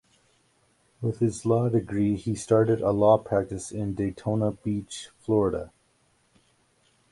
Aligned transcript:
With 0.99 1.19
his 1.19 1.45
law 1.45 1.69
degree, 1.69 2.15
he 2.15 2.33
started 2.33 2.81
a 2.81 2.89
law 2.89 3.19
practice 3.19 3.71
in 3.71 3.93
Daytona 3.93 4.51
Beach, 4.51 5.09
Florida. 5.19 5.71